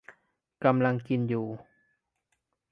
[0.63, 1.47] กำลังกินอยู่